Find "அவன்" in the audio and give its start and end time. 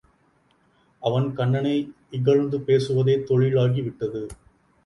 1.01-1.27